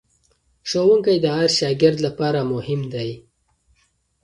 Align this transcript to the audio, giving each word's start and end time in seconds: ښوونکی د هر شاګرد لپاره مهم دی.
ښوونکی 0.69 1.17
د 1.21 1.25
هر 1.37 1.47
شاګرد 1.57 1.99
لپاره 2.07 2.39
مهم 2.53 2.81
دی. 2.93 3.09